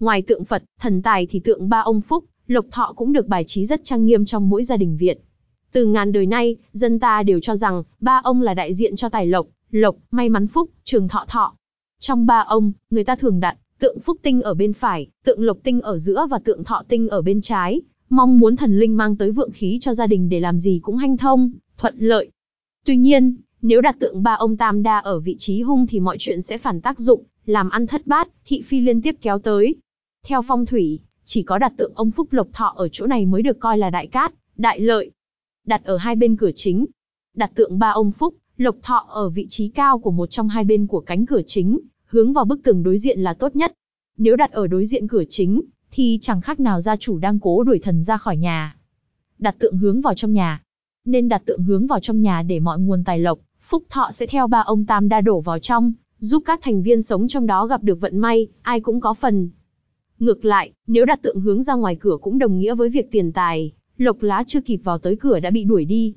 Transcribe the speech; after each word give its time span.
Ngoài 0.00 0.22
tượng 0.22 0.44
Phật, 0.44 0.62
thần 0.80 1.02
tài 1.02 1.26
thì 1.30 1.40
tượng 1.40 1.68
ba 1.68 1.80
ông 1.80 2.00
Phúc, 2.00 2.24
Lộc 2.46 2.64
Thọ 2.70 2.92
cũng 2.96 3.12
được 3.12 3.26
bài 3.26 3.44
trí 3.46 3.64
rất 3.64 3.84
trang 3.84 4.06
nghiêm 4.06 4.24
trong 4.24 4.48
mỗi 4.48 4.64
gia 4.64 4.76
đình 4.76 4.96
Việt. 4.96 5.20
Từ 5.72 5.86
ngàn 5.86 6.12
đời 6.12 6.26
nay, 6.26 6.56
dân 6.72 6.98
ta 6.98 7.22
đều 7.22 7.40
cho 7.40 7.56
rằng 7.56 7.82
ba 8.00 8.20
ông 8.24 8.42
là 8.42 8.54
đại 8.54 8.74
diện 8.74 8.96
cho 8.96 9.08
tài 9.08 9.26
lộc, 9.26 9.46
lộc, 9.70 9.96
may 10.10 10.28
mắn 10.28 10.46
phúc, 10.46 10.70
trường 10.84 11.08
thọ 11.08 11.24
thọ. 11.28 11.54
Trong 12.00 12.26
ba 12.26 12.38
ông, 12.38 12.72
người 12.90 13.04
ta 13.04 13.16
thường 13.16 13.40
đặt 13.40 13.56
tượng 13.78 14.00
phúc 14.00 14.16
tinh 14.22 14.42
ở 14.42 14.54
bên 14.54 14.72
phải, 14.72 15.06
tượng 15.24 15.42
lộc 15.42 15.58
tinh 15.62 15.80
ở 15.80 15.98
giữa 15.98 16.26
và 16.30 16.38
tượng 16.38 16.64
thọ 16.64 16.82
tinh 16.88 17.08
ở 17.08 17.22
bên 17.22 17.40
trái, 17.40 17.80
mong 18.08 18.38
muốn 18.38 18.56
thần 18.56 18.78
linh 18.78 18.96
mang 18.96 19.16
tới 19.16 19.30
vượng 19.30 19.50
khí 19.52 19.78
cho 19.80 19.94
gia 19.94 20.06
đình 20.06 20.28
để 20.28 20.40
làm 20.40 20.58
gì 20.58 20.80
cũng 20.82 20.96
hanh 20.96 21.16
thông, 21.16 21.52
thuận 21.78 21.98
lợi. 21.98 22.30
Tuy 22.84 22.96
nhiên, 22.96 23.36
nếu 23.62 23.80
đặt 23.80 23.96
tượng 24.00 24.22
ba 24.22 24.32
ông 24.32 24.56
Tam 24.56 24.82
Đa 24.82 24.98
ở 24.98 25.20
vị 25.20 25.36
trí 25.38 25.62
hung 25.62 25.86
thì 25.86 26.00
mọi 26.00 26.16
chuyện 26.18 26.42
sẽ 26.42 26.58
phản 26.58 26.80
tác 26.80 26.98
dụng, 26.98 27.22
làm 27.46 27.70
ăn 27.70 27.86
thất 27.86 28.06
bát, 28.06 28.28
thị 28.46 28.62
phi 28.62 28.80
liên 28.80 29.02
tiếp 29.02 29.16
kéo 29.20 29.38
tới. 29.38 29.74
Theo 30.28 30.42
phong 30.42 30.66
thủy, 30.66 31.00
chỉ 31.24 31.42
có 31.42 31.58
đặt 31.58 31.72
tượng 31.76 31.92
ông 31.94 32.10
Phúc 32.10 32.28
Lộc 32.30 32.48
Thọ 32.52 32.74
ở 32.76 32.88
chỗ 32.92 33.06
này 33.06 33.26
mới 33.26 33.42
được 33.42 33.60
coi 33.60 33.78
là 33.78 33.90
đại 33.90 34.06
cát, 34.06 34.34
đại 34.56 34.80
lợi. 34.80 35.10
Đặt 35.66 35.84
ở 35.84 35.96
hai 35.96 36.16
bên 36.16 36.36
cửa 36.36 36.50
chính. 36.54 36.86
Đặt 37.34 37.50
tượng 37.54 37.78
ba 37.78 37.90
ông 37.90 38.12
Phúc, 38.12 38.34
Lộc 38.56 38.76
Thọ 38.82 39.06
ở 39.08 39.28
vị 39.28 39.46
trí 39.48 39.68
cao 39.68 39.98
của 39.98 40.10
một 40.10 40.30
trong 40.30 40.48
hai 40.48 40.64
bên 40.64 40.86
của 40.86 41.00
cánh 41.00 41.26
cửa 41.26 41.40
chính, 41.46 41.78
hướng 42.06 42.32
vào 42.32 42.44
bức 42.44 42.62
tường 42.62 42.82
đối 42.82 42.98
diện 42.98 43.20
là 43.20 43.34
tốt 43.34 43.56
nhất. 43.56 43.72
Nếu 44.18 44.36
đặt 44.36 44.52
ở 44.52 44.66
đối 44.66 44.86
diện 44.86 45.08
cửa 45.08 45.24
chính, 45.28 45.62
thì 45.90 46.18
chẳng 46.22 46.40
khác 46.40 46.60
nào 46.60 46.80
gia 46.80 46.96
chủ 46.96 47.18
đang 47.18 47.38
cố 47.38 47.62
đuổi 47.64 47.78
thần 47.78 48.02
ra 48.02 48.16
khỏi 48.16 48.36
nhà. 48.36 48.76
Đặt 49.38 49.56
tượng 49.58 49.76
hướng 49.76 50.00
vào 50.00 50.14
trong 50.14 50.32
nhà. 50.32 50.62
Nên 51.04 51.28
đặt 51.28 51.42
tượng 51.46 51.62
hướng 51.62 51.86
vào 51.86 52.00
trong 52.00 52.20
nhà 52.20 52.42
để 52.42 52.60
mọi 52.60 52.78
nguồn 52.78 53.04
tài 53.04 53.18
lộc, 53.18 53.38
phúc 53.62 53.82
thọ 53.90 54.10
sẽ 54.12 54.26
theo 54.26 54.46
ba 54.46 54.60
ông 54.60 54.84
Tam 54.84 55.08
đa 55.08 55.20
đổ 55.20 55.40
vào 55.40 55.58
trong, 55.58 55.92
giúp 56.18 56.42
các 56.46 56.60
thành 56.62 56.82
viên 56.82 57.02
sống 57.02 57.28
trong 57.28 57.46
đó 57.46 57.66
gặp 57.66 57.82
được 57.82 58.00
vận 58.00 58.18
may, 58.18 58.48
ai 58.62 58.80
cũng 58.80 59.00
có 59.00 59.14
phần. 59.14 59.50
Ngược 60.18 60.44
lại, 60.44 60.72
nếu 60.86 61.04
đặt 61.04 61.22
tượng 61.22 61.40
hướng 61.40 61.62
ra 61.62 61.74
ngoài 61.74 61.96
cửa 62.00 62.16
cũng 62.20 62.38
đồng 62.38 62.58
nghĩa 62.58 62.74
với 62.74 62.88
việc 62.88 63.10
tiền 63.10 63.32
tài, 63.32 63.72
lộc 63.96 64.22
lá 64.22 64.44
chưa 64.46 64.60
kịp 64.60 64.76
vào 64.76 64.98
tới 64.98 65.16
cửa 65.16 65.40
đã 65.40 65.50
bị 65.50 65.64
đuổi 65.64 65.84
đi. 65.84 66.14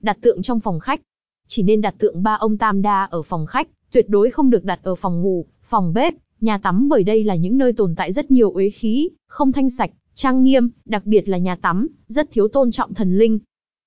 Đặt 0.00 0.18
tượng 0.20 0.42
trong 0.42 0.60
phòng 0.60 0.80
khách. 0.80 1.00
Chỉ 1.46 1.62
nên 1.62 1.80
đặt 1.80 1.94
tượng 1.98 2.22
ba 2.22 2.34
ông 2.34 2.58
Tam 2.58 2.82
Đa 2.82 3.04
ở 3.04 3.22
phòng 3.22 3.46
khách, 3.46 3.68
tuyệt 3.92 4.08
đối 4.08 4.30
không 4.30 4.50
được 4.50 4.64
đặt 4.64 4.80
ở 4.82 4.94
phòng 4.94 5.22
ngủ, 5.22 5.46
phòng 5.62 5.92
bếp, 5.94 6.14
nhà 6.40 6.58
tắm 6.58 6.88
bởi 6.88 7.02
đây 7.02 7.24
là 7.24 7.34
những 7.34 7.58
nơi 7.58 7.72
tồn 7.72 7.94
tại 7.94 8.12
rất 8.12 8.30
nhiều 8.30 8.50
uế 8.50 8.70
khí, 8.70 9.08
không 9.26 9.52
thanh 9.52 9.70
sạch, 9.70 9.90
trang 10.14 10.44
nghiêm, 10.44 10.70
đặc 10.84 11.06
biệt 11.06 11.28
là 11.28 11.38
nhà 11.38 11.56
tắm, 11.56 11.88
rất 12.06 12.30
thiếu 12.32 12.48
tôn 12.48 12.70
trọng 12.70 12.94
thần 12.94 13.18
linh. 13.18 13.38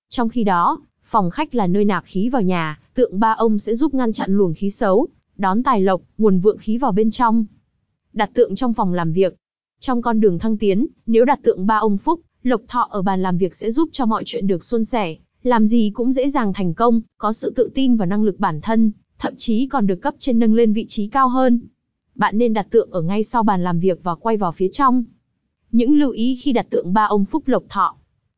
Trong 0.09 0.30
khi 0.30 0.43
đó, 0.43 0.80
phòng 1.03 1.30
khách 1.30 1.55
là 1.55 1.67
nơi 1.67 1.86
nạp 1.86 2.03
khí 2.05 2.30
vào 2.30 2.41
nhà, 2.41 2.80
tượng 2.93 3.19
ba 3.19 3.31
ông 3.31 3.59
sẽ 3.59 3.75
giúp 3.75 3.93
ngăn 3.93 4.11
chặn 4.11 4.38
luồng 4.38 4.53
khí 4.53 4.69
xấu, 4.69 5.08
đón 5.38 5.63
tài 5.63 5.81
lộc, 5.81 6.02
nguồn 6.17 6.39
vượng 6.39 6.58
khí 6.58 6.77
vào 6.77 6.91
bên 6.91 7.11
trong. 7.11 7.45
Đặt 8.13 8.30
tượng 8.33 8.55
trong 8.55 8.73
phòng 8.73 8.93
làm 8.93 9.13
việc. 9.13 9.36
Trong 9.83 10.01
con 10.01 10.19
đường 10.19 10.39
thăng 10.39 10.57
tiến, 10.57 10.87
nếu 11.05 11.25
đặt 11.25 11.39
tượng 11.43 11.67
ba 11.67 11.77
ông 11.77 11.97
phúc, 11.97 12.21
lộc 12.43 12.61
thọ 12.67 12.87
ở 12.91 13.01
bàn 13.01 13.21
làm 13.21 13.37
việc 13.37 13.55
sẽ 13.55 13.71
giúp 13.71 13.89
cho 13.91 14.05
mọi 14.05 14.23
chuyện 14.25 14.47
được 14.47 14.63
suôn 14.63 14.85
sẻ, 14.85 15.15
làm 15.43 15.67
gì 15.67 15.91
cũng 15.93 16.11
dễ 16.11 16.29
dàng 16.29 16.53
thành 16.53 16.73
công, 16.73 17.01
có 17.17 17.33
sự 17.33 17.53
tự 17.55 17.71
tin 17.75 17.95
và 17.95 18.05
năng 18.05 18.23
lực 18.23 18.39
bản 18.39 18.61
thân, 18.61 18.91
thậm 19.19 19.33
chí 19.37 19.67
còn 19.67 19.87
được 19.87 19.95
cấp 19.95 20.13
trên 20.19 20.39
nâng 20.39 20.53
lên 20.53 20.73
vị 20.73 20.85
trí 20.87 21.07
cao 21.07 21.29
hơn. 21.29 21.59
Bạn 22.15 22.37
nên 22.37 22.53
đặt 22.53 22.67
tượng 22.69 22.91
ở 22.91 23.02
ngay 23.02 23.23
sau 23.23 23.43
bàn 23.43 23.63
làm 23.63 23.79
việc 23.79 24.03
và 24.03 24.15
quay 24.15 24.37
vào 24.37 24.52
phía 24.52 24.67
trong. 24.71 25.03
Những 25.71 25.99
lưu 25.99 26.11
ý 26.11 26.35
khi 26.41 26.52
đặt 26.52 26.67
tượng 26.69 26.93
ba 26.93 27.03
ông 27.03 27.25
phúc 27.25 27.43
lộc 27.45 27.63
thọ. 27.69 27.95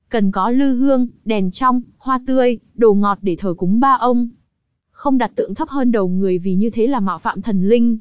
Cần 0.10 0.32
có 0.32 0.50
lư 0.50 0.76
hương, 0.76 1.08
đèn 1.26 1.52
trong, 1.52 1.82
hoa 1.98 2.20
tươi, 2.28 2.60
đồ 2.76 2.94
ngọt 2.94 3.18
để 3.22 3.36
thờ 3.36 3.54
cúng 3.58 3.80
ba 3.80 3.98
ông. 4.00 4.30
Không 4.92 5.18
đặt 5.18 5.32
tượng 5.36 5.56
thấp 5.56 5.70
hơn 5.70 5.92
đầu 5.92 6.08
người 6.08 6.38
vì 6.38 6.56
như 6.56 6.70
thế 6.70 6.88
là 6.88 7.00
mạo 7.00 7.20
phạm 7.20 7.42
thần 7.42 7.70
linh. 7.70 7.98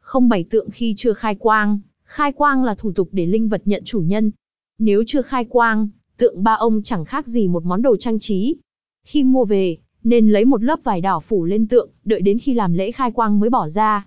Không 0.00 0.28
bày 0.28 0.44
tượng 0.44 0.70
khi 0.70 0.94
chưa 0.96 1.12
khai 1.12 1.34
quang. 1.34 1.80
Khai 2.12 2.32
quang 2.32 2.64
là 2.64 2.74
thủ 2.74 2.92
tục 2.92 3.08
để 3.12 3.26
linh 3.26 3.48
vật 3.48 3.62
nhận 3.64 3.82
chủ 3.84 4.00
nhân. 4.00 4.30
Nếu 4.78 5.04
chưa 5.06 5.22
khai 5.22 5.44
quang, 5.44 5.88
tượng 6.16 6.42
ba 6.42 6.52
ông 6.52 6.82
chẳng 6.82 7.04
khác 7.04 7.26
gì 7.26 7.48
một 7.48 7.64
món 7.64 7.82
đồ 7.82 7.96
trang 7.96 8.18
trí. 8.18 8.56
Khi 9.06 9.24
mua 9.24 9.44
về, 9.44 9.76
nên 10.04 10.28
lấy 10.28 10.44
một 10.44 10.62
lớp 10.62 10.80
vải 10.84 11.00
đỏ 11.00 11.20
phủ 11.20 11.44
lên 11.44 11.66
tượng, 11.66 11.90
đợi 12.04 12.20
đến 12.20 12.38
khi 12.38 12.54
làm 12.54 12.72
lễ 12.72 12.92
khai 12.92 13.10
quang 13.12 13.40
mới 13.40 13.50
bỏ 13.50 13.68
ra. 13.68 14.06